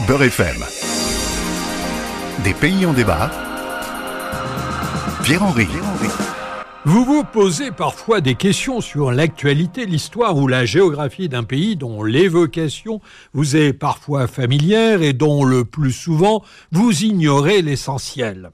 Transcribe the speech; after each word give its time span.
Beurre 0.00 0.24
FM. 0.24 0.56
Des 2.42 2.52
pays 2.52 2.84
en 2.84 2.92
débat. 2.92 3.30
Pierre-Henri. 5.22 5.68
Vous 6.84 7.04
vous 7.04 7.22
posez 7.22 7.70
parfois 7.70 8.20
des 8.20 8.34
questions 8.34 8.80
sur 8.80 9.12
l'actualité, 9.12 9.86
l'histoire 9.86 10.36
ou 10.36 10.48
la 10.48 10.64
géographie 10.66 11.28
d'un 11.28 11.44
pays 11.44 11.76
dont 11.76 12.02
l'évocation 12.02 13.00
vous 13.32 13.56
est 13.56 13.72
parfois 13.72 14.26
familière 14.26 15.00
et 15.00 15.12
dont 15.12 15.44
le 15.44 15.64
plus 15.64 15.92
souvent 15.92 16.42
vous 16.72 17.04
ignorez 17.04 17.62
l'essentiel. 17.62 18.50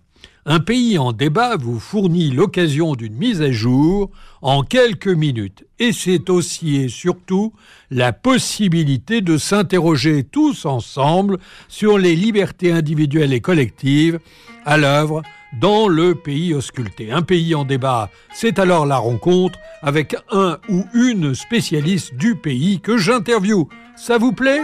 Un 0.46 0.58
pays 0.58 0.96
en 0.96 1.12
débat 1.12 1.56
vous 1.56 1.78
fournit 1.78 2.30
l'occasion 2.30 2.94
d'une 2.94 3.14
mise 3.14 3.42
à 3.42 3.52
jour 3.52 4.10
en 4.40 4.62
quelques 4.62 5.06
minutes. 5.06 5.66
Et 5.78 5.92
c'est 5.92 6.30
aussi 6.30 6.76
et 6.76 6.88
surtout 6.88 7.52
la 7.90 8.12
possibilité 8.14 9.20
de 9.20 9.36
s'interroger 9.36 10.24
tous 10.24 10.64
ensemble 10.64 11.38
sur 11.68 11.98
les 11.98 12.16
libertés 12.16 12.72
individuelles 12.72 13.34
et 13.34 13.40
collectives 13.40 14.18
à 14.64 14.78
l'œuvre 14.78 15.22
dans 15.60 15.88
le 15.88 16.14
pays 16.14 16.54
ausculté. 16.54 17.12
Un 17.12 17.22
pays 17.22 17.54
en 17.54 17.64
débat, 17.64 18.08
c'est 18.32 18.58
alors 18.58 18.86
la 18.86 18.98
rencontre 18.98 19.58
avec 19.82 20.16
un 20.30 20.58
ou 20.68 20.84
une 20.94 21.34
spécialiste 21.34 22.14
du 22.14 22.34
pays 22.34 22.80
que 22.80 22.96
j'interviewe. 22.96 23.68
Ça 23.96 24.16
vous 24.16 24.32
plaît? 24.32 24.62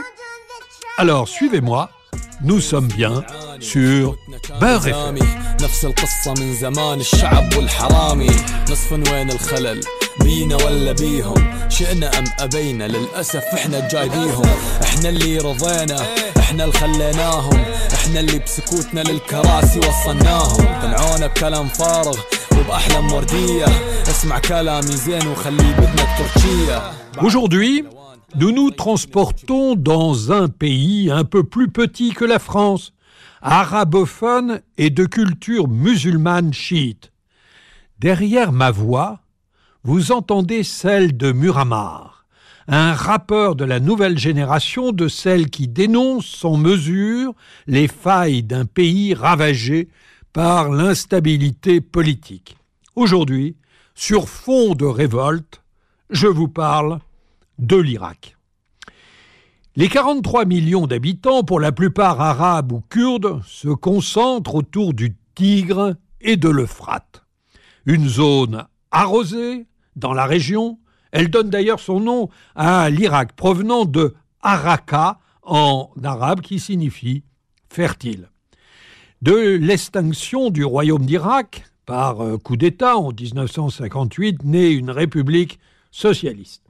Alors 0.96 1.28
suivez-moi 1.28 1.90
nous 2.43 2.59
sommes 2.59 2.87
bien 2.87 3.23
sur 3.59 4.15
Beurre 4.61 4.87
FM. 4.87 5.17
نفس 5.61 5.85
القصة 5.85 6.33
من 6.39 6.53
زمان 6.55 6.99
الشعب 6.99 7.53
والحرامي 7.57 8.29
نصف 8.71 8.91
وين 8.91 9.31
الخلل 9.31 9.81
بينا 10.21 10.55
ولا 10.55 10.91
بيهم 10.91 11.69
شئنا 11.69 12.19
أم 12.19 12.23
أبينا 12.39 12.87
للأسف 12.87 13.43
إحنا 13.53 13.87
جايبيهم 13.87 14.45
إحنا 14.83 15.09
اللي 15.09 15.37
رضينا 15.37 16.01
إحنا 16.39 16.63
اللي 16.63 16.77
خليناهم 16.77 17.63
إحنا 17.93 18.19
اللي 18.19 18.39
بسكوتنا 18.39 19.01
للكراسي 19.01 19.79
وصلناهم 19.79 20.65
قنعونا 20.81 21.27
بكلام 21.27 21.67
فارغ 21.67 22.17
وبأحلام 22.59 23.13
وردية 23.13 23.65
اسمع 24.09 24.39
كلامي 24.39 24.91
زين 24.91 25.27
وخلي 25.27 25.73
بدنك 25.73 26.09
تركية 26.17 26.91
Aujourd'hui, 27.21 27.83
nous 28.34 28.50
nous 28.50 28.70
transportons 28.70 29.76
dans 29.76 30.32
un 30.32 30.48
pays 30.48 31.10
un 31.10 31.24
peu 31.24 31.44
plus 31.44 31.68
petit 31.68 32.10
que 32.10 32.24
la 32.24 32.38
France, 32.38 32.92
arabophone 33.40 34.60
et 34.78 34.90
de 34.90 35.04
culture 35.04 35.68
musulmane 35.68 36.52
chiite. 36.52 37.12
Derrière 37.98 38.52
ma 38.52 38.70
voix, 38.70 39.20
vous 39.84 40.10
entendez 40.10 40.64
celle 40.64 41.16
de 41.16 41.30
Muramar, 41.30 42.26
un 42.66 42.92
rappeur 42.92 43.54
de 43.54 43.64
la 43.64 43.78
nouvelle 43.78 44.18
génération 44.18 44.90
de 44.90 45.06
celle 45.06 45.48
qui 45.48 45.68
dénonce 45.68 46.26
sans 46.26 46.56
mesure 46.56 47.32
les 47.68 47.86
failles 47.86 48.42
d'un 48.42 48.64
pays 48.64 49.14
ravagé 49.14 49.88
par 50.32 50.70
l'instabilité 50.70 51.80
politique. 51.80 52.56
Aujourd'hui, 52.96 53.56
sur 53.94 54.28
fond 54.28 54.74
de 54.74 54.84
révolte, 54.84 55.62
je 56.10 56.26
vous 56.26 56.48
parle 56.48 56.98
de 57.58 57.76
l'Irak. 57.76 58.36
Les 59.76 59.88
43 59.88 60.46
millions 60.46 60.86
d'habitants, 60.86 61.44
pour 61.44 61.60
la 61.60 61.70
plupart 61.70 62.20
arabes 62.20 62.72
ou 62.72 62.80
kurdes, 62.88 63.42
se 63.44 63.68
concentrent 63.68 64.54
autour 64.54 64.94
du 64.94 65.16
Tigre 65.34 65.96
et 66.20 66.36
de 66.36 66.48
l'Euphrate. 66.48 67.24
Une 67.84 68.08
zone 68.08 68.66
arrosée 68.90 69.66
dans 69.94 70.14
la 70.14 70.24
région, 70.24 70.78
elle 71.12 71.30
donne 71.30 71.50
d'ailleurs 71.50 71.80
son 71.80 72.00
nom 72.00 72.30
à 72.54 72.88
l'Irak, 72.90 73.32
provenant 73.36 73.84
de 73.84 74.14
Araka 74.40 75.18
en 75.42 75.90
arabe 76.02 76.40
qui 76.40 76.58
signifie 76.58 77.22
fertile. 77.68 78.30
De 79.22 79.56
l'extinction 79.56 80.50
du 80.50 80.64
royaume 80.64 81.06
d'Irak 81.06 81.64
par 81.86 82.20
euh, 82.20 82.38
coup 82.38 82.56
d'État 82.56 82.96
en 82.96 83.12
1958 83.12 84.44
naît 84.44 84.72
une 84.72 84.90
république 84.90 85.58
socialiste. 85.90 86.65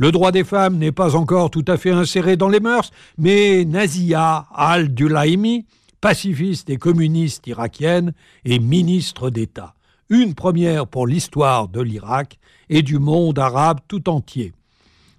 Le 0.00 0.12
droit 0.12 0.32
des 0.32 0.44
femmes 0.44 0.78
n'est 0.78 0.92
pas 0.92 1.14
encore 1.14 1.50
tout 1.50 1.64
à 1.68 1.76
fait 1.76 1.90
inséré 1.90 2.38
dans 2.38 2.48
les 2.48 2.60
mœurs, 2.60 2.90
mais 3.18 3.66
Nazia 3.66 4.46
al-Dulaimi, 4.54 5.66
pacifiste 6.00 6.70
et 6.70 6.78
communiste 6.78 7.46
irakienne, 7.46 8.14
est 8.46 8.60
ministre 8.60 9.28
d'État. 9.28 9.74
Une 10.08 10.34
première 10.34 10.86
pour 10.86 11.06
l'histoire 11.06 11.68
de 11.68 11.82
l'Irak 11.82 12.38
et 12.70 12.80
du 12.80 12.98
monde 12.98 13.38
arabe 13.38 13.80
tout 13.88 14.08
entier. 14.08 14.54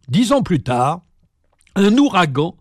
Dix 0.08 0.32
ans 0.32 0.42
plus 0.42 0.64
tard, 0.64 1.02
un 1.76 1.96
ouragan 2.00 2.56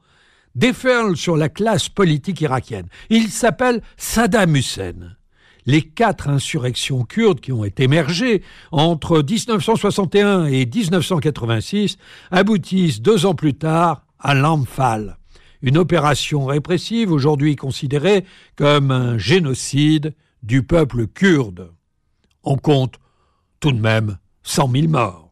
déferle 0.55 1.17
sur 1.17 1.39
la 1.39 1.49
classe 1.49 1.89
politique 1.89 2.43
irakienne. 2.43 2.89
Il 3.09 3.31
s'appelle 3.31 3.81
Saddam 3.97 4.57
Hussein 4.57 5.17
les 5.71 5.83
quatre 5.83 6.29
insurrections 6.29 7.05
kurdes 7.05 7.41
qui 7.41 7.53
ont 7.53 7.65
émergé 7.65 8.43
entre 8.73 9.23
1961 9.23 10.47
et 10.47 10.67
1986 10.67 11.97
aboutissent 12.33 13.01
deux 13.01 13.25
ans 13.25 13.37
plus 13.37 13.55
tard 13.55 14.05
à 14.19 14.35
l'Amphal, 14.35 15.17
une 15.63 15.79
opération 15.79 16.45
répressive 16.45 17.13
aujourd'hui 17.13 17.55
considérée 17.55 18.25
comme 18.57 18.91
un 18.91 19.17
génocide 19.17 20.15
du 20.43 20.65
peuple 20.65 21.07
kurde. 21.07 21.71
On 22.43 22.57
compte 22.57 22.97
tout 23.61 23.71
de 23.71 23.81
même 23.81 24.19
100 24.43 24.73
000 24.73 24.89
morts. 24.89 25.30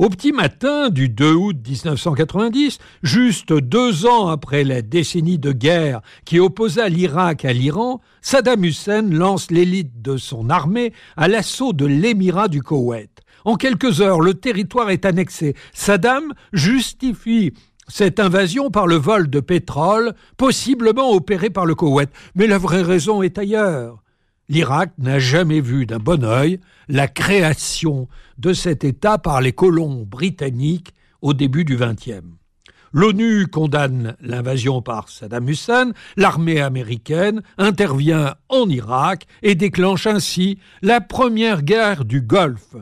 Au 0.00 0.08
petit 0.08 0.32
matin 0.32 0.88
du 0.88 1.10
2 1.10 1.34
août 1.34 1.56
1990, 1.62 2.78
juste 3.02 3.52
deux 3.52 4.06
ans 4.06 4.28
après 4.28 4.64
la 4.64 4.80
décennie 4.80 5.38
de 5.38 5.52
guerre 5.52 6.00
qui 6.24 6.40
opposa 6.40 6.88
l'Irak 6.88 7.44
à 7.44 7.52
l'Iran, 7.52 8.00
Saddam 8.22 8.64
Hussein 8.64 9.02
lance 9.02 9.50
l'élite 9.50 10.00
de 10.00 10.16
son 10.16 10.48
armée 10.48 10.94
à 11.18 11.28
l'assaut 11.28 11.74
de 11.74 11.84
l'émirat 11.84 12.48
du 12.48 12.62
Koweït. 12.62 13.10
En 13.44 13.56
quelques 13.56 14.00
heures, 14.00 14.22
le 14.22 14.32
territoire 14.32 14.88
est 14.88 15.04
annexé. 15.04 15.54
Saddam 15.74 16.32
justifie 16.54 17.52
cette 17.86 18.20
invasion 18.20 18.70
par 18.70 18.86
le 18.86 18.96
vol 18.96 19.28
de 19.28 19.40
pétrole, 19.40 20.14
possiblement 20.38 21.10
opéré 21.10 21.50
par 21.50 21.66
le 21.66 21.74
Koweït. 21.74 22.08
Mais 22.36 22.46
la 22.46 22.56
vraie 22.56 22.80
raison 22.80 23.20
est 23.20 23.36
ailleurs 23.36 24.02
l'Irak 24.50 24.90
n'a 24.98 25.20
jamais 25.20 25.60
vu 25.60 25.86
d'un 25.86 26.00
bon 26.00 26.24
œil 26.24 26.58
la 26.88 27.06
création 27.06 28.08
de 28.36 28.52
cet 28.52 28.82
État 28.82 29.16
par 29.16 29.40
les 29.40 29.52
colons 29.52 30.02
britanniques 30.02 30.92
au 31.22 31.34
début 31.34 31.64
du 31.64 31.76
XXe. 31.76 32.26
L'ONU 32.92 33.46
condamne 33.46 34.16
l'invasion 34.20 34.82
par 34.82 35.08
Saddam 35.08 35.48
Hussein, 35.48 35.92
l'armée 36.16 36.60
américaine 36.60 37.42
intervient 37.58 38.34
en 38.48 38.68
Irak 38.68 39.26
et 39.42 39.54
déclenche 39.54 40.08
ainsi 40.08 40.58
la 40.82 41.00
première 41.00 41.62
guerre 41.62 42.04
du 42.04 42.20
Golfe. 42.20 42.74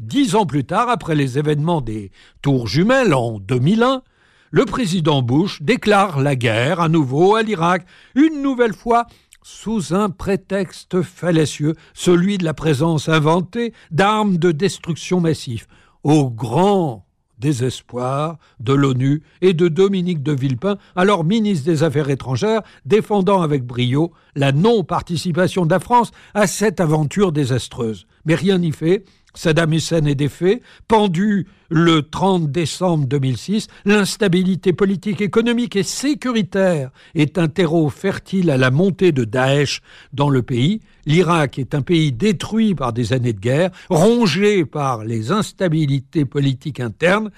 Dix 0.00 0.34
ans 0.34 0.46
plus 0.46 0.64
tard, 0.64 0.88
après 0.88 1.14
les 1.14 1.38
événements 1.38 1.80
des 1.80 2.10
Tours 2.42 2.66
jumelles 2.66 3.14
en 3.14 3.38
2001, 3.38 4.02
le 4.50 4.64
président 4.64 5.22
Bush 5.22 5.62
déclare 5.62 6.20
la 6.20 6.34
guerre 6.34 6.80
à 6.80 6.88
nouveau 6.88 7.36
à 7.36 7.42
l'Irak, 7.42 7.86
une 8.16 8.42
nouvelle 8.42 8.74
fois 8.74 9.06
sous 9.42 9.94
un 9.94 10.10
prétexte 10.10 11.02
fallacieux, 11.02 11.74
celui 11.94 12.38
de 12.38 12.44
la 12.44 12.54
présence 12.54 13.08
inventée 13.08 13.72
d'armes 13.90 14.36
de 14.36 14.52
destruction 14.52 15.20
massive, 15.20 15.66
au 16.04 16.30
grand 16.30 17.06
désespoir 17.38 18.38
de 18.60 18.72
l'ONU 18.72 19.22
et 19.40 19.52
de 19.52 19.66
Dominique 19.68 20.22
de 20.22 20.32
Villepin, 20.32 20.78
alors 20.94 21.24
ministre 21.24 21.66
des 21.66 21.82
Affaires 21.82 22.08
étrangères, 22.08 22.62
défendant 22.86 23.42
avec 23.42 23.64
brio 23.64 24.12
la 24.36 24.52
non-participation 24.52 25.66
de 25.66 25.70
la 25.70 25.80
France 25.80 26.12
à 26.34 26.46
cette 26.46 26.80
aventure 26.80 27.32
désastreuse. 27.32 28.06
Mais 28.24 28.36
rien 28.36 28.58
n'y 28.58 28.72
fait, 28.72 29.04
Saddam 29.34 29.72
Hussein 29.72 30.04
est 30.04 30.14
défait, 30.14 30.62
pendu 30.88 31.46
le 31.70 32.02
30 32.02 32.52
décembre 32.52 33.06
2006, 33.06 33.68
l'instabilité 33.86 34.72
politique, 34.72 35.22
économique 35.22 35.74
et 35.74 35.82
sécuritaire 35.82 36.90
est 37.14 37.38
un 37.38 37.48
terreau 37.48 37.88
fertile 37.88 38.50
à 38.50 38.58
la 38.58 38.70
montée 38.70 39.10
de 39.12 39.24
Daesh 39.24 39.80
dans 40.12 40.28
le 40.28 40.42
pays. 40.42 40.80
L'Irak 41.06 41.58
est 41.58 41.74
un 41.74 41.82
pays 41.82 42.12
détruit 42.12 42.74
par 42.74 42.92
des 42.92 43.14
années 43.14 43.32
de 43.32 43.40
guerre, 43.40 43.70
rongé 43.88 44.66
par 44.66 45.04
les 45.04 45.32
instabilités 45.32 46.26
politiques 46.26 46.80
internes. 46.80 47.30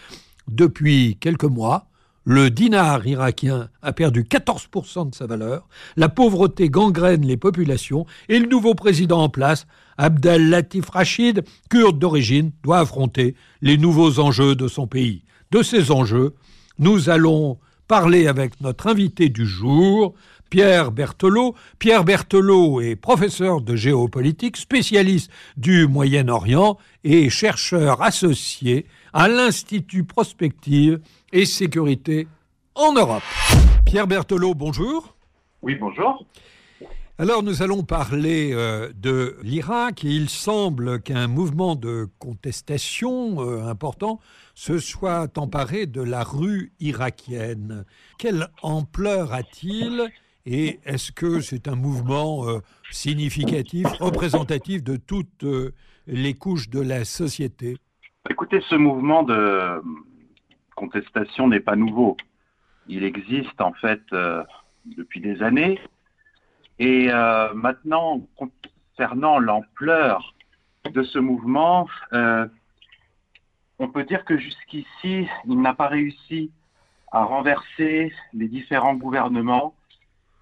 Depuis 0.48 1.16
quelques 1.20 1.44
mois, 1.44 1.86
le 2.24 2.50
dinar 2.50 3.06
irakien 3.06 3.68
a 3.82 3.92
perdu 3.92 4.24
14% 4.24 5.10
de 5.10 5.14
sa 5.14 5.26
valeur, 5.26 5.68
la 5.96 6.08
pauvreté 6.08 6.70
gangrène 6.70 7.26
les 7.26 7.36
populations 7.36 8.06
et 8.28 8.38
le 8.38 8.46
nouveau 8.46 8.74
président 8.74 9.22
en 9.22 9.28
place, 9.28 9.66
Abdel 9.98 10.48
Latif 10.48 10.88
Rachid, 10.88 11.44
kurde 11.70 11.98
d'origine, 11.98 12.52
doit 12.62 12.78
affronter 12.78 13.34
les 13.60 13.76
nouveaux 13.76 14.18
enjeux 14.18 14.54
de 14.54 14.68
son 14.68 14.86
pays. 14.86 15.22
De 15.50 15.62
ces 15.62 15.90
enjeux, 15.90 16.34
nous 16.78 17.10
allons 17.10 17.58
parler 17.86 18.26
avec 18.26 18.60
notre 18.60 18.86
invité 18.86 19.28
du 19.28 19.46
jour, 19.46 20.14
Pierre 20.54 20.92
Berthelot. 20.92 21.56
Pierre 21.80 22.04
Berthelot 22.04 22.80
est 22.80 22.94
professeur 22.94 23.60
de 23.60 23.74
géopolitique, 23.74 24.56
spécialiste 24.56 25.28
du 25.56 25.88
Moyen-Orient 25.88 26.78
et 27.02 27.28
chercheur 27.28 28.00
associé 28.02 28.86
à 29.12 29.26
l'Institut 29.26 30.04
Prospective 30.04 31.00
et 31.32 31.44
Sécurité 31.44 32.28
en 32.76 32.92
Europe. 32.92 33.24
Pierre 33.84 34.06
Berthelot, 34.06 34.54
bonjour. 34.54 35.16
Oui, 35.60 35.74
bonjour. 35.74 36.24
Alors 37.18 37.42
nous 37.42 37.62
allons 37.62 37.82
parler 37.82 38.52
euh, 38.52 38.92
de 38.94 39.36
l'Irak 39.42 40.04
et 40.04 40.10
il 40.10 40.28
semble 40.28 41.00
qu'un 41.00 41.26
mouvement 41.26 41.74
de 41.74 42.08
contestation 42.20 43.40
euh, 43.40 43.66
important 43.66 44.20
se 44.54 44.78
soit 44.78 45.36
emparé 45.36 45.86
de 45.86 46.00
la 46.00 46.22
rue 46.22 46.72
irakienne. 46.78 47.84
Quelle 48.18 48.46
ampleur 48.62 49.32
a-t-il 49.32 50.12
et 50.46 50.80
est-ce 50.84 51.12
que 51.12 51.40
c'est 51.40 51.68
un 51.68 51.76
mouvement 51.76 52.48
euh, 52.48 52.58
significatif, 52.90 53.86
représentatif 54.00 54.82
de 54.82 54.96
toutes 54.96 55.46
les 56.06 56.34
couches 56.34 56.68
de 56.68 56.80
la 56.80 57.04
société? 57.04 57.76
Écoutez, 58.28 58.60
ce 58.68 58.74
mouvement 58.74 59.22
de 59.22 59.82
contestation 60.76 61.48
n'est 61.48 61.60
pas 61.60 61.76
nouveau. 61.76 62.16
Il 62.88 63.04
existe 63.04 63.60
en 63.60 63.72
fait 63.74 64.02
depuis 64.84 65.20
des 65.20 65.42
années. 65.42 65.78
Et 66.78 67.08
euh, 67.10 67.52
maintenant, 67.54 68.26
concernant 68.36 69.38
l'ampleur 69.38 70.34
de 70.90 71.02
ce 71.02 71.18
mouvement, 71.18 71.88
euh, 72.12 72.46
on 73.78 73.88
peut 73.88 74.04
dire 74.04 74.24
que 74.24 74.36
jusqu'ici, 74.36 75.28
il 75.46 75.60
n'a 75.60 75.74
pas 75.74 75.88
réussi 75.88 76.50
à 77.12 77.24
renverser 77.24 78.12
les 78.32 78.48
différents 78.48 78.94
gouvernements 78.94 79.74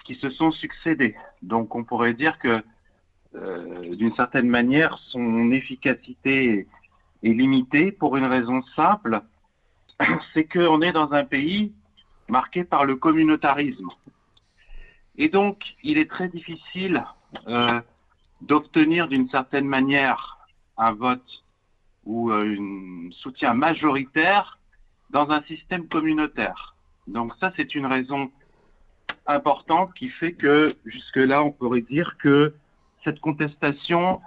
qui 0.05 0.15
se 0.17 0.31
sont 0.31 0.51
succédés. 0.51 1.17
Donc 1.43 1.75
on 1.75 1.85
pourrait 1.85 2.15
dire 2.15 2.39
que 2.39 2.63
euh, 3.35 3.95
d'une 3.95 4.15
certaine 4.15 4.49
manière, 4.49 4.99
son 5.09 5.51
efficacité 5.53 6.67
est 7.23 7.33
limitée 7.33 7.93
pour 7.93 8.17
une 8.17 8.27
raison 8.27 8.63
simple, 8.77 9.23
c'est 10.35 10.45
qu'on 10.45 10.83
est 10.83 10.93
dans 10.93 11.13
un 11.13 11.25
pays 11.25 11.73
marqué 12.29 12.65
par 12.65 12.85
le 12.85 12.97
communautarisme. 12.97 13.89
Et 15.17 15.29
donc, 15.29 15.63
il 15.83 15.99
est 15.99 16.11
très 16.11 16.29
difficile 16.29 17.05
euh, 17.47 17.81
d'obtenir 18.41 19.09
d'une 19.09 19.29
certaine 19.29 19.67
manière 19.67 20.39
un 20.77 20.93
vote 20.93 21.45
ou 22.05 22.31
euh, 22.31 22.57
un 22.59 23.11
soutien 23.13 23.55
majoritaire 23.55 24.59
dans 25.11 25.31
un 25.31 25.43
système 25.43 25.89
communautaire. 25.89 26.75
Donc 27.07 27.33
ça, 27.41 27.53
c'est 27.57 27.75
une 27.75 27.87
raison 27.87 28.31
importante 29.27 29.93
qui 29.95 30.09
fait 30.09 30.33
que 30.33 30.77
jusque-là, 30.85 31.43
on 31.43 31.53
pourrait 31.53 31.83
dire 31.83 32.17
que 32.23 32.55
cette 33.05 33.21
contestation 33.21 34.21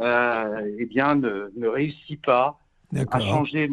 euh, 0.00 0.76
eh 0.78 0.86
bien, 0.86 1.14
ne, 1.14 1.50
ne 1.56 1.68
réussit 1.68 2.20
pas 2.24 2.58
à 3.10 3.20
changer 3.20 3.70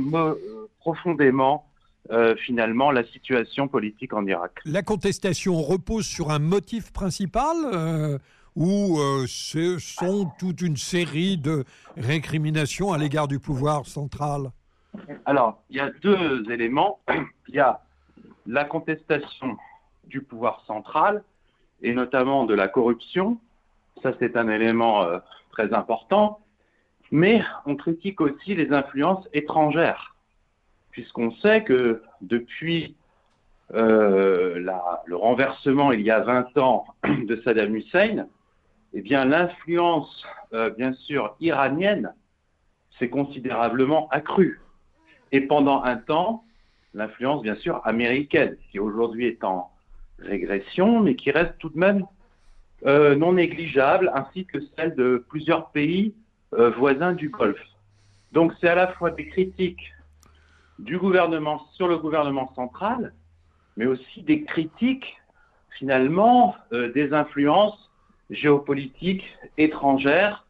profondément 0.79 1.65
euh, 2.11 2.35
finalement 2.35 2.91
la 2.91 3.03
situation 3.03 3.67
politique 3.67 4.13
en 4.13 4.27
Irak. 4.27 4.59
La 4.65 4.83
contestation 4.83 5.59
repose 5.61 6.05
sur 6.05 6.29
un 6.29 6.37
motif 6.37 6.93
principal 6.93 7.55
euh, 7.73 8.19
ou 8.55 8.99
euh, 8.99 9.25
ce 9.27 9.79
sont 9.79 10.29
toute 10.37 10.61
une 10.61 10.77
série 10.77 11.37
de 11.37 11.63
récriminations 11.97 12.93
à 12.93 12.99
l'égard 12.99 13.27
du 13.27 13.39
pouvoir 13.39 13.87
central? 13.87 14.51
Alors, 15.25 15.63
il 15.71 15.77
y 15.77 15.79
a 15.79 15.89
deux 16.03 16.43
éléments. 16.51 16.99
Il 17.47 17.55
y 17.55 17.59
a 17.59 17.81
la 18.47 18.65
contestation 18.65 19.57
du 20.07 20.21
pouvoir 20.21 20.63
central 20.65 21.23
et 21.81 21.93
notamment 21.93 22.45
de 22.45 22.53
la 22.53 22.67
corruption. 22.67 23.39
Ça, 24.01 24.13
c'est 24.19 24.37
un 24.37 24.49
élément 24.49 25.05
très 25.51 25.73
important. 25.73 26.39
Mais 27.11 27.41
on 27.65 27.75
critique 27.75 28.21
aussi 28.21 28.55
les 28.55 28.71
influences 28.71 29.27
étrangères 29.33 30.15
puisqu'on 30.95 31.31
sait 31.41 31.61
que 31.65 32.01
depuis 32.21 32.95
euh, 33.73 34.65
le 35.05 35.15
renversement 35.17 35.91
il 35.91 35.99
y 35.99 36.09
a 36.09 36.21
20 36.21 36.57
ans 36.57 36.85
de 37.03 37.35
Saddam 37.43 37.75
Hussein, 37.75 38.27
eh 38.93 39.01
bien 39.01 39.25
l'influence, 39.25 40.25
euh, 40.53 40.69
bien 40.69 40.93
sûr, 40.93 41.35
iranienne 41.41 42.13
s'est 42.97 43.09
considérablement 43.09 44.07
accrue. 44.07 44.61
Et 45.33 45.41
pendant 45.41 45.83
un 45.83 45.97
temps, 45.97 46.45
l'influence, 46.93 47.41
bien 47.41 47.55
sûr, 47.55 47.81
américaine, 47.83 48.55
qui 48.71 48.79
aujourd'hui 48.79 49.25
est 49.25 49.43
en 49.43 49.69
régression, 50.19 50.99
mais 50.99 51.15
qui 51.15 51.31
reste 51.31 51.57
tout 51.59 51.69
de 51.69 51.77
même 51.77 52.05
euh, 52.85 53.15
non 53.15 53.33
négligeable, 53.33 54.11
ainsi 54.13 54.45
que 54.45 54.59
celle 54.75 54.95
de 54.95 55.23
plusieurs 55.29 55.71
pays 55.71 56.13
voisins 56.77 57.11
du 57.11 57.27
Golfe. 57.27 57.59
Donc 58.31 58.53
c'est 58.61 58.69
à 58.69 58.75
la 58.75 58.87
fois 58.87 59.11
des 59.11 59.27
critiques 59.27 59.91
du 60.79 60.97
gouvernement 60.97 61.65
sur 61.73 61.87
le 61.87 61.97
gouvernement 61.97 62.53
central, 62.55 63.13
mais 63.77 63.85
aussi 63.85 64.21
des 64.23 64.43
critiques 64.43 65.17
finalement 65.77 66.55
euh, 66.73 66.91
des 66.93 67.13
influences 67.13 67.91
géopolitiques 68.29 69.25
étrangères. 69.57 70.45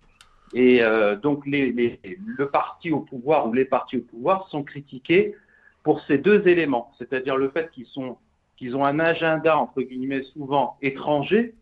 Et 0.53 0.81
euh, 0.81 1.15
donc 1.15 1.43
le 1.45 2.45
parti 2.45 2.91
au 2.91 3.01
pouvoir 3.01 3.47
ou 3.47 3.53
les 3.53 3.65
partis 3.65 3.97
au 3.97 4.01
pouvoir 4.01 4.47
sont 4.49 4.63
critiqués 4.63 5.35
pour 5.83 6.01
ces 6.01 6.17
deux 6.17 6.47
éléments, 6.47 6.91
c'est-à-dire 6.97 7.37
le 7.37 7.49
fait 7.49 7.69
qu'ils 7.71 7.85
sont 7.87 8.17
qu'ils 8.57 8.75
ont 8.75 8.85
un 8.85 8.99
agenda 8.99 9.57
entre 9.57 9.81
guillemets 9.81 10.23
souvent 10.33 10.77
étranger 10.81 11.55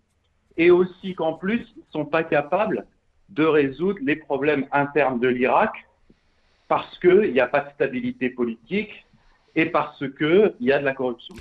et 0.58 0.72
aussi 0.72 1.16
qu'en 1.16 1.34
plus 1.34 1.66
ils 1.76 1.80
ne 1.80 1.92
sont 1.92 2.06
pas 2.06 2.24
capables 2.24 2.86
de 3.30 3.44
résoudre 3.44 4.00
les 4.02 4.16
problèmes 4.16 4.68
internes 4.72 5.20
de 5.20 5.28
l'Irak 5.28 5.72
parce 6.68 6.98
qu'il 7.00 7.34
n'y 7.34 7.40
a 7.40 7.48
pas 7.48 7.62
de 7.62 7.72
stabilité 7.72 8.30
politique 8.30 8.92
et 9.56 9.66
parce 9.68 10.00
qu'il 10.18 10.54
y 10.60 10.72
a 10.72 10.80
de 10.80 10.86
la 10.86 10.94
corruption. 10.94 11.36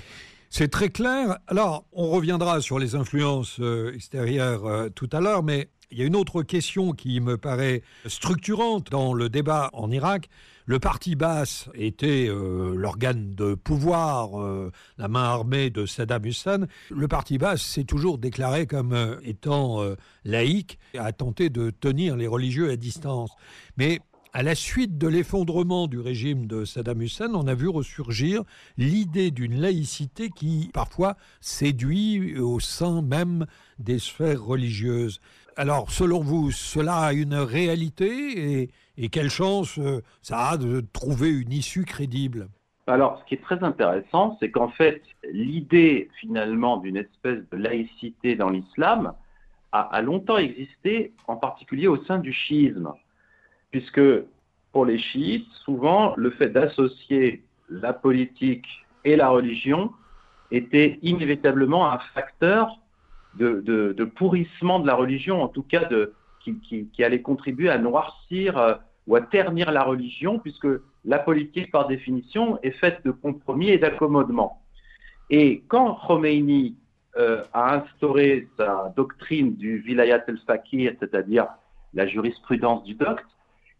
C'est 0.49 0.69
très 0.69 0.89
clair. 0.89 1.39
Alors, 1.47 1.85
on 1.93 2.09
reviendra 2.09 2.61
sur 2.61 2.77
les 2.77 2.93
influences 2.93 3.59
euh, 3.59 3.91
extérieures 3.95 4.67
euh, 4.67 4.89
tout 4.89 5.09
à 5.11 5.19
l'heure, 5.19 5.41
mais 5.41 5.69
il 5.91 5.97
y 5.97 6.01
a 6.01 6.05
une 6.05 6.15
autre 6.15 6.43
question 6.43 6.91
qui 6.91 7.19
me 7.19 7.37
paraît 7.37 7.81
structurante 8.05 8.89
dans 8.89 9.13
le 9.13 9.29
débat 9.29 9.69
en 9.73 9.91
Irak. 9.91 10.29
Le 10.65 10.79
parti 10.79 11.15
basse 11.15 11.69
était 11.73 12.27
euh, 12.29 12.73
l'organe 12.75 13.35
de 13.35 13.53
pouvoir, 13.53 14.31
la 14.97 15.07
main 15.07 15.23
armée 15.23 15.69
de 15.69 15.85
Saddam 15.85 16.25
Hussein. 16.25 16.67
Le 16.89 17.07
parti 17.07 17.37
basse 17.37 17.61
s'est 17.61 17.83
toujours 17.83 18.17
déclaré 18.17 18.65
comme 18.65 19.19
étant 19.23 19.81
laïque 20.23 20.79
et 20.93 20.99
a 20.99 21.11
tenté 21.11 21.49
de 21.49 21.69
tenir 21.69 22.15
les 22.15 22.27
religieux 22.27 22.69
à 22.69 22.75
distance. 22.75 23.31
Mais 23.77 23.99
à 24.35 24.41
la 24.41 24.55
suite 24.55 24.97
de 24.97 25.07
l'effondrement 25.07 25.85
du 25.85 25.99
régime 25.99 26.47
de 26.47 26.65
Saddam 26.65 27.03
Hussein, 27.03 27.35
on 27.35 27.45
a 27.45 27.53
vu 27.53 27.69
ressurgir 27.69 28.41
l'idée 28.77 29.29
d'une 29.29 29.61
laïcité 29.61 30.31
qui 30.31 30.71
parfois 30.73 31.17
séduit 31.39 32.39
au 32.39 32.59
sein 32.59 33.03
même 33.03 33.45
des 33.79 33.99
sphères 33.99 34.43
religieuses. 34.43 35.19
Alors, 35.55 35.91
selon 35.91 36.21
vous, 36.21 36.51
cela 36.51 36.97
a 36.97 37.13
une 37.13 37.35
réalité 37.35 38.69
et, 38.97 39.09
quelle 39.09 39.29
chance 39.29 39.77
euh, 39.79 40.01
ça 40.21 40.49
a 40.49 40.57
de 40.57 40.81
trouver 40.93 41.29
une 41.29 41.51
issue 41.51 41.85
crédible? 41.85 42.47
Alors, 42.87 43.19
ce 43.19 43.25
qui 43.25 43.35
est 43.35 43.43
très 43.43 43.63
intéressant, 43.63 44.37
c'est 44.39 44.51
qu'en 44.51 44.69
fait, 44.69 45.01
l'idée 45.31 46.09
finalement 46.19 46.77
d'une 46.77 46.97
espèce 46.97 47.39
de 47.51 47.57
laïcité 47.57 48.35
dans 48.35 48.49
l'islam 48.49 49.13
a, 49.71 50.01
longtemps 50.01 50.37
existé, 50.37 51.13
en 51.27 51.35
particulier 51.35 51.87
au 51.87 52.03
sein 52.05 52.19
du 52.19 52.31
chiisme 52.31 52.93
puisque 53.73 54.01
pour 54.71 54.85
les 54.85 54.99
chiites, 54.99 55.49
souvent, 55.65 56.13
le 56.15 56.29
fait 56.29 56.49
d'associer 56.49 57.43
la 57.69 57.91
politique 57.91 58.67
et 59.03 59.15
la 59.15 59.29
religion 59.29 59.91
était 60.51 60.99
inévitablement 61.01 61.91
un 61.91 61.97
facteur 62.13 62.77
de, 63.35 64.03
pourrissement 64.15 64.79
de 64.79 64.87
la 64.87 64.95
religion, 64.95 65.41
en 65.41 65.47
tout 65.47 65.63
cas 65.63 65.85
de, 65.85 66.13
qui, 66.41 67.03
allait 67.03 67.21
contribuer 67.21 67.69
à 67.69 67.77
noircir 67.77 68.57
euh, 68.57 68.75
ou 69.07 69.15
à 69.15 69.21
ternir 69.21 69.71
la 69.71 69.83
religion, 69.83 70.39
puisque 70.39 70.67
la 71.05 71.19
politique, 71.19 71.71
par 71.71 71.87
définition, 71.87 72.59
est 72.63 72.71
faite 72.71 73.01
de 73.05 73.11
compromis 73.11 73.69
et 73.69 73.77
d'accommodement. 73.77 74.61
Et 75.29 75.63
quand 75.67 75.95
Khomeini 76.07 76.75
euh, 77.17 77.43
a 77.53 77.75
instauré 77.75 78.47
sa 78.57 78.93
doctrine 78.95 79.55
du 79.55 79.79
vilayat 79.79 80.23
el-fakir, 80.27 80.93
c'est-à-dire 80.99 81.47
la 81.93 82.07
jurisprudence 82.07 82.83
du 82.83 82.95
docte, 82.95 83.25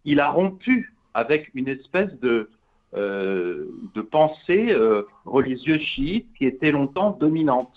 il 0.05 0.19
a 0.19 0.29
rompu 0.29 0.93
avec 1.13 1.51
une 1.53 1.67
espèce 1.67 2.11
de, 2.19 2.49
euh, 2.95 3.65
de 3.95 4.01
pensée 4.01 4.67
euh, 4.71 5.03
religieuse 5.25 5.81
chiite 5.81 6.27
qui 6.37 6.45
était 6.45 6.71
longtemps 6.71 7.11
dominante. 7.11 7.73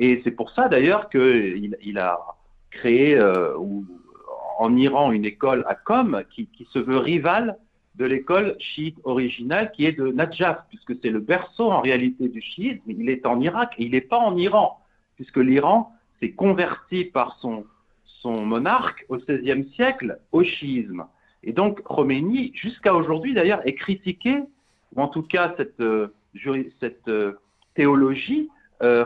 Et 0.00 0.22
c'est 0.24 0.30
pour 0.30 0.50
ça 0.50 0.68
d'ailleurs 0.68 1.10
qu'il 1.10 1.76
il 1.82 1.98
a 1.98 2.18
créé 2.70 3.14
euh, 3.14 3.54
en 4.58 4.74
Iran 4.74 5.12
une 5.12 5.26
école 5.26 5.62
à 5.68 5.74
Qom 5.74 6.24
qui, 6.30 6.48
se 6.72 6.78
veut 6.78 6.96
rivale 6.96 7.58
de 7.96 8.06
l'école 8.06 8.56
chiite 8.58 8.96
originale 9.04 9.70
qui 9.72 9.84
est 9.84 9.92
de 9.92 10.08
Najaf, 10.10 10.58
puisque 10.70 10.94
c'est 11.02 11.10
le 11.10 11.20
berceau 11.20 11.70
en 11.70 11.80
réalité 11.80 12.28
du 12.28 12.40
chiisme. 12.40 12.80
Il 12.86 13.10
est 13.10 13.26
en 13.26 13.40
Irak 13.40 13.74
et 13.76 13.84
il 13.84 13.90
n'est 13.90 14.00
pas 14.00 14.16
en 14.16 14.38
Iran, 14.38 14.80
puisque 15.16 15.36
l'Iran 15.36 15.92
s'est 16.18 16.32
converti 16.32 17.04
par 17.04 17.38
son, 17.40 17.64
monarque 18.24 19.04
au 19.08 19.16
XVIe 19.16 19.68
siècle 19.74 20.18
au 20.32 20.42
chiisme. 20.44 21.04
Et 21.42 21.52
donc 21.52 21.82
Khomeini, 21.82 22.52
jusqu'à 22.54 22.94
aujourd'hui 22.94 23.32
d'ailleurs, 23.34 23.66
est 23.66 23.74
critiqué, 23.74 24.42
ou 24.94 25.00
en 25.00 25.08
tout 25.08 25.22
cas 25.22 25.54
cette, 25.56 25.80
euh, 25.80 26.14
euh, 27.08 27.32
théologie 27.74 28.50
euh, 28.82 29.04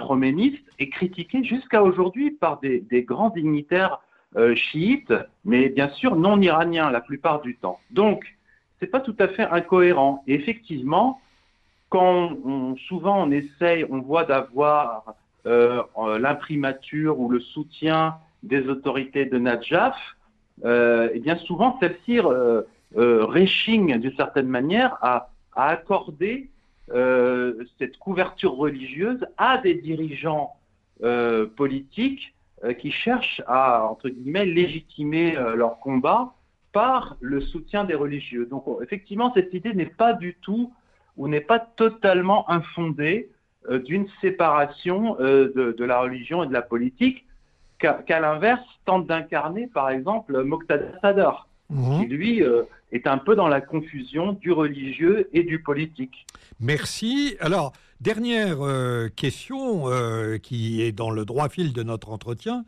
est 0.78 0.88
critiqué 0.88 1.42
jusqu'à 1.42 1.82
aujourd'hui 1.82 2.30
par 2.30 2.60
des, 2.60 3.02
grands 3.02 3.30
dignitaires 3.30 4.00
euh, 4.36 4.54
chiites, 4.54 5.12
mais 5.44 5.68
bien 5.68 5.88
sûr 5.90 6.16
non 6.16 6.40
iraniens 6.40 6.90
la 6.90 7.00
plupart 7.00 7.40
du 7.40 7.56
temps. 7.56 7.78
Donc, 7.90 8.24
c'est 8.78 8.86
pas 8.86 9.00
tout 9.00 9.16
à 9.18 9.28
fait 9.28 9.44
incohérent. 9.44 10.22
Et 10.26 10.34
effectivement, 10.34 11.20
quand 11.88 12.36
souvent 12.88 13.24
on 13.24 13.30
essaye, 13.30 13.84
on 13.90 14.00
voit 14.00 14.24
d'avoir 14.24 15.14
euh, 15.46 15.82
l'imprimature 16.18 17.18
ou 17.18 17.28
le 17.28 17.40
soutien 17.40 18.16
des 18.42 18.68
autorités 18.68 19.26
de 19.26 19.38
Najaf, 19.38 19.96
et 20.64 21.10
eh 21.14 21.18
bien 21.18 21.36
souvent 21.36 21.76
celles-ci 21.80 22.20
réchignent 22.94 23.98
d'une 23.98 24.14
certaine 24.14 24.46
manière 24.46 24.98
à 25.02 25.30
accorder 25.56 26.48
euh, 26.92 27.64
cette 27.78 27.96
couverture 27.96 28.56
religieuse 28.56 29.24
à 29.38 29.56
des 29.58 29.74
dirigeants 29.74 30.54
euh, 31.02 31.46
politiques 31.46 32.34
euh, 32.62 32.74
qui 32.74 32.90
cherchent 32.90 33.40
à, 33.46 33.84
entre 33.84 34.10
guillemets, 34.10 34.44
légitimer 34.44 35.34
leur 35.56 35.78
combat 35.80 36.34
par 36.72 37.16
le 37.20 37.40
soutien 37.40 37.84
des 37.84 37.94
religieux. 37.94 38.46
Donc 38.46 38.64
effectivement, 38.82 39.32
cette 39.32 39.54
idée 39.54 39.72
n'est 39.72 39.86
pas 39.86 40.12
du 40.12 40.34
tout 40.42 40.72
ou 41.16 41.28
n'est 41.28 41.40
pas 41.40 41.60
totalement 41.60 42.50
infondée 42.50 43.30
d'une 43.70 44.06
séparation 44.20 45.14
de, 45.14 45.84
la 45.84 46.00
religion 46.00 46.42
et 46.44 46.46
de 46.46 46.52
la 46.52 46.60
politique 46.60 47.24
qu'à 47.78 48.20
l'inverse 48.20 48.66
tente 48.84 49.06
d'incarner 49.06 49.68
par 49.68 49.88
exemple 49.88 50.42
Moqtada 50.42 50.98
Sadar, 51.00 51.48
mhm. 51.70 52.00
qui 52.00 52.06
lui 52.08 52.42
est 52.94 53.08
un 53.08 53.18
peu 53.18 53.34
dans 53.34 53.48
la 53.48 53.60
confusion 53.60 54.32
du 54.32 54.52
religieux 54.52 55.28
et 55.32 55.42
du 55.42 55.60
politique. 55.60 56.26
Merci. 56.60 57.36
Alors, 57.40 57.72
dernière 58.00 58.64
euh, 58.64 59.08
question 59.08 59.90
euh, 59.90 60.38
qui 60.38 60.80
est 60.80 60.92
dans 60.92 61.10
le 61.10 61.24
droit 61.24 61.48
fil 61.48 61.72
de 61.72 61.82
notre 61.82 62.10
entretien. 62.10 62.64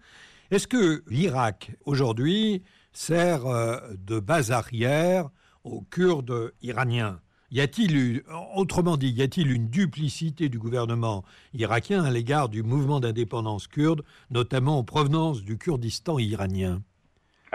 Est-ce 0.51 0.67
que 0.67 1.05
l'Irak, 1.09 1.73
aujourd'hui, 1.85 2.63
sert 2.93 3.47
euh, 3.47 3.79
de 3.97 4.19
base 4.19 4.51
arrière 4.51 5.31
aux 5.63 5.83
Kurdes 5.83 6.53
iraniens? 6.61 7.21
Y 7.53 7.61
a-t-il, 7.61 8.23
autrement 8.57 8.97
dit, 8.97 9.11
y 9.11 9.23
a-t-il 9.23 9.53
une 9.53 9.69
duplicité 9.69 10.49
du 10.49 10.59
gouvernement 10.59 11.25
irakien 11.55 12.03
à 12.03 12.11
l'égard 12.11 12.49
du 12.49 12.65
mouvement 12.65 12.99
d'indépendance 12.99 13.69
kurde, 13.69 14.03
notamment 14.31 14.79
en 14.79 14.85
provenance 14.85 15.45
du 15.45 15.57
Kurdistan 15.57 16.19
iranien? 16.19 16.83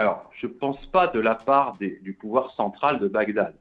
Alors, 0.02 0.28
je 0.40 0.48
ne 0.48 0.52
pense 0.52 0.84
pas 0.86 1.06
de 1.06 1.20
la 1.20 1.36
part 1.36 1.76
du 1.78 2.12
pouvoir 2.20 2.50
central 2.56 2.98
de 2.98 3.06
Bagdad, 3.06 3.54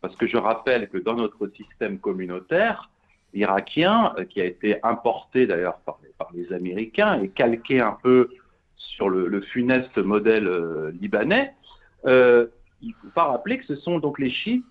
parce 0.00 0.14
que 0.14 0.28
je 0.28 0.36
rappelle 0.36 0.88
que 0.88 0.96
dans 0.96 1.14
notre 1.14 1.48
système 1.48 1.98
communautaire 1.98 2.88
irakien, 3.34 4.14
euh, 4.16 4.24
qui 4.24 4.40
a 4.40 4.44
été 4.44 4.78
importé 4.84 5.48
d'ailleurs 5.48 5.78
par, 5.84 5.98
les 6.34 6.52
Américains 6.52 7.20
et 7.20 7.30
calqué 7.30 7.80
un 7.80 7.96
peu 8.00 8.30
sur 8.76 9.08
le, 9.08 9.40
funeste 9.40 9.98
modèle 9.98 10.46
euh, 10.46 10.92
libanais, 11.00 11.52
euh, 12.06 12.46
il 12.80 12.90
ne 12.90 12.94
faut 12.94 13.08
pas 13.12 13.24
rappeler 13.24 13.58
que 13.58 13.66
ce 13.66 13.74
sont 13.74 13.98
donc 13.98 14.20
les 14.20 14.30
chiites 14.30 14.64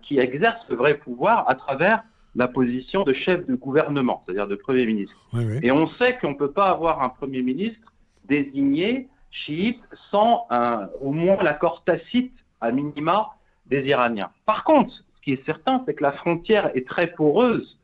qui 0.00 0.18
exercent 0.18 0.66
le 0.70 0.76
vrai 0.76 0.94
pouvoir 0.94 1.46
à 1.50 1.54
travers 1.54 2.02
la 2.34 2.48
position 2.48 3.02
de 3.02 3.12
chef 3.12 3.46
de 3.46 3.54
gouvernement, 3.54 4.22
c'est-à-dire 4.24 4.48
de 4.48 4.56
Premier 4.56 4.86
ministre. 4.86 5.14
Et 5.60 5.70
on 5.70 5.86
sait 5.98 6.16
qu'on 6.16 6.30
ne 6.30 6.36
peut 6.36 6.52
pas 6.52 6.70
avoir 6.70 7.02
un 7.02 7.10
Premier 7.10 7.42
ministre 7.42 7.92
désigné 8.24 9.10
chiites 9.30 9.82
sans 10.10 10.46
au 11.00 11.12
moins 11.12 11.42
l'accord 11.42 11.82
tacite, 11.84 12.34
à 12.60 12.70
minima, 12.70 13.30
des 13.66 13.86
Iraniens. 13.86 14.30
Par 14.46 14.64
contre, 14.64 14.92
ce 14.92 15.22
qui 15.22 15.32
est 15.32 15.44
certain, 15.46 15.82
c'est 15.86 15.94
que 15.94 16.02
la 16.02 16.12
frontière 16.12 16.70
est 16.74 16.86
très 16.86 17.08
poreuse 17.08 17.78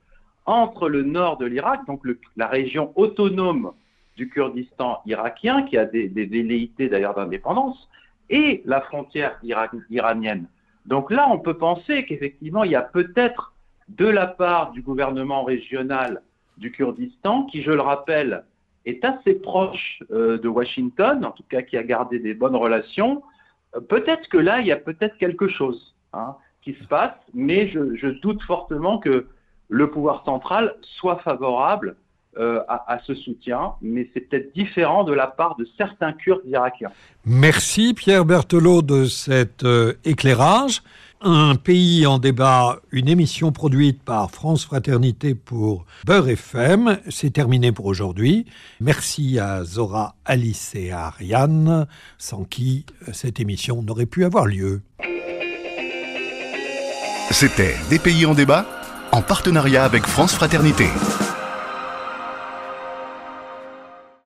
entre 0.45 0.89
le 0.89 1.03
nord 1.03 1.39
de 1.39 1.47
l'Irak, 1.47 1.81
donc 1.87 2.03
la 2.37 2.47
région 2.47 2.93
autonome 2.95 3.73
du 4.17 4.29
Kurdistan 4.29 5.01
irakien, 5.07 5.63
qui 5.65 5.77
a 5.77 5.85
des, 5.85 6.09
velléités 6.09 6.89
d'ailleurs 6.89 7.15
d'indépendance, 7.15 7.89
et 8.31 8.63
la 8.65 8.81
frontière 8.81 9.39
iranienne. 9.43 10.47
Donc 10.87 11.11
là, 11.11 11.29
on 11.31 11.39
peut 11.39 11.59
penser 11.59 12.05
qu'effectivement, 12.07 12.65
il 12.65 12.73
y 12.73 12.77
a 12.77 12.83
peut-être 12.83 13.53
de 13.89 14.07
la 14.07 14.27
part 14.27 14.73
du 14.73 14.83
gouvernement 14.83 15.45
régional 15.45 16.23
du 16.59 16.73
Kurdistan, 16.73 17.45
qui, 17.45 17.63
je 17.63 17.71
le 17.71 17.83
rappelle, 17.83 18.45
est 18.87 19.05
assez 19.05 19.35
proche 19.35 20.03
euh, 20.11 20.39
de 20.39 20.49
Washington, 20.49 21.25
en 21.25 21.33
tout 21.33 21.43
cas 21.49 21.63
qui 21.63 21.77
a 21.77 21.83
gardé 21.83 22.19
des 22.19 22.35
bonnes 22.35 22.57
relations, 22.57 23.23
euh, 23.75 23.81
peut-être 23.81 24.29
que 24.29 24.39
là, 24.39 24.61
il 24.61 24.67
y 24.67 24.73
a 24.73 24.77
peut-être 24.77 25.19
quelque 25.19 25.49
chose 25.49 25.95
hein, 26.13 26.37
qui 26.63 26.75
se 26.75 26.85
passe, 26.85 27.15
mais 27.35 27.69
je, 27.69 28.07
doute 28.21 28.43
fortement 28.43 28.99
que 28.99 29.27
le 29.69 29.91
pouvoir 29.91 30.25
central 30.25 30.77
soit 30.81 31.19
favorable 31.19 31.97
euh, 32.39 32.61
à, 32.69 32.93
à, 32.93 33.01
ce 33.07 33.15
soutien, 33.15 33.73
mais 33.81 34.09
c'est 34.13 34.21
peut-être 34.21 34.55
différent 34.55 35.05
de 35.05 35.13
la 35.13 35.27
part 35.27 35.57
de 35.57 35.67
certains 35.77 36.13
Kurdes 36.13 36.43
irakiens. 36.47 36.91
Merci 37.25 37.95
Pierre 37.95 38.25
Berthelot 38.25 38.83
de 38.83 39.05
cet 39.05 39.65
éclairage. 40.05 40.83
Un 41.23 41.55
pays 41.55 42.07
en 42.07 42.19
débat, 42.19 42.79
une 42.93 43.09
émission 43.09 43.51
produite 43.51 44.03
par 44.03 44.31
France 44.31 44.67
Fraternité 44.67 45.35
pour 45.35 45.87
Beurre 46.05 46.29
FM. 46.29 46.99
C'est 47.09 47.33
terminé 47.33 47.73
pour 47.73 47.87
aujourd'hui. 47.87 48.45
Merci 48.81 49.39
à 49.39 49.65
Zora, 49.65 50.15
Alice 50.27 50.75
et 50.75 50.91
à 50.91 51.07
Ariane, 51.07 51.87
sans 52.19 52.45
qui 52.45 52.85
euh, 53.09 53.13
cette 53.15 53.41
émission 53.41 53.83
n'aurait 53.83 54.07
pu 54.07 54.27
avoir 54.27 54.45
lieu. 54.45 54.83
C'était 57.31 57.75
Des 57.89 57.99
pays 57.99 58.27
en 58.27 58.35
débat, 58.35 58.67
en 59.11 59.23
partenariat 59.23 59.85
avec 59.85 60.05
France 60.05 60.35
Fraternité. 60.35 60.87